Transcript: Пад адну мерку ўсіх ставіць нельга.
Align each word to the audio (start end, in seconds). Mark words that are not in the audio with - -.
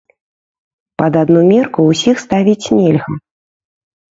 Пад 1.01 1.13
адну 1.21 1.43
мерку 1.51 1.85
ўсіх 1.91 2.15
ставіць 2.25 2.71
нельга. 2.79 3.11